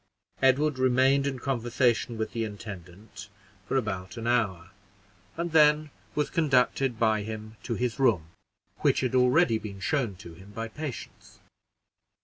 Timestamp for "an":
4.17-4.25